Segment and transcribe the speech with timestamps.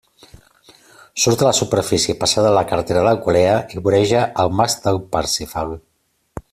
[1.23, 5.77] Surt a la superfície passada la carretera d'Alcolea i voreja el Mas del Parsifal.